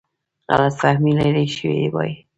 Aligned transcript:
غلط 0.49 0.73
فهمي 0.81 1.11
لیرې 1.19 1.45
شوې 1.57 1.83
وای. 1.93 2.11